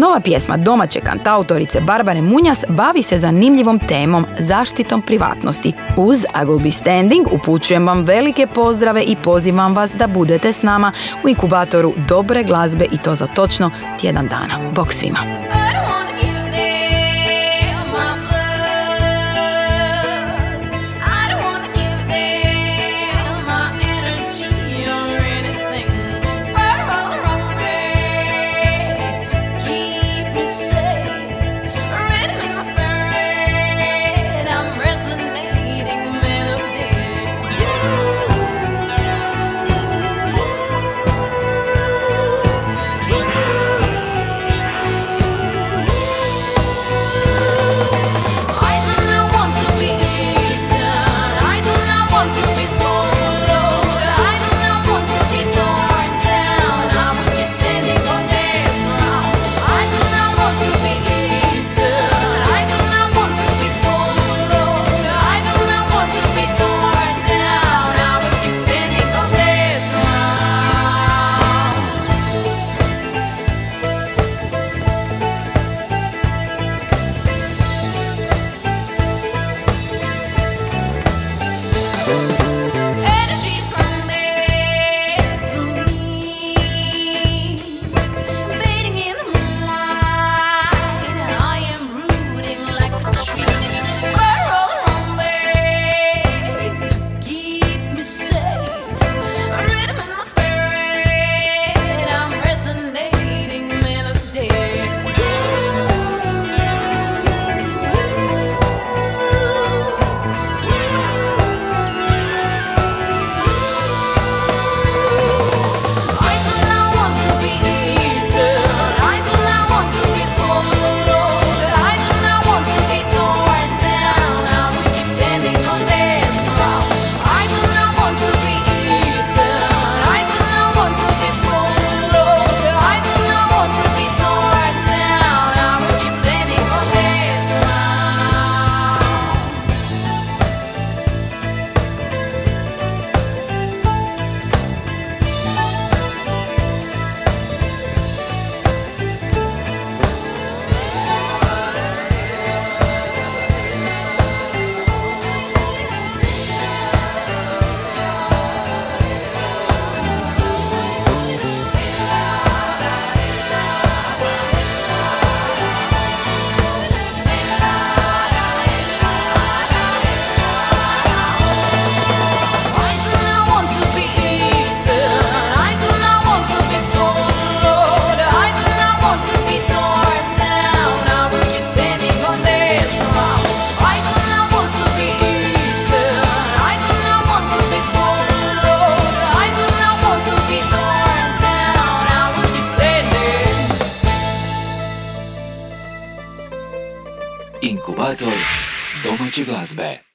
Nova 0.00 0.20
pjesma 0.20 0.56
domaće 0.56 1.00
kantautorice 1.00 1.80
Barbare 1.80 2.22
Munjas 2.22 2.64
bavi 2.68 3.02
se 3.02 3.18
zanimljivom 3.18 3.78
temom 3.78 4.26
zaštitom 4.38 5.02
privatnosti. 5.02 5.72
Uz 5.96 6.22
I 6.22 6.44
Will 6.44 6.62
Be 6.62 6.70
Standing 6.70 7.26
upućujem 7.32 7.86
vam 7.86 8.02
velike 8.02 8.46
pozdrave 8.46 9.02
i 9.02 9.16
pozivam 9.16 9.74
vas 9.74 9.94
da 9.94 10.06
budete 10.06 10.52
s 10.52 10.62
nama 10.62 10.92
u 11.24 11.28
inkubatoru 11.28 11.92
dobre 12.08 12.42
glazbe 12.42 12.84
i 12.92 12.98
to 12.98 13.14
za 13.14 13.26
točno 13.26 13.70
tjedan 14.00 14.26
dana. 14.26 14.70
Bog 14.74 14.92
svima! 14.92 15.18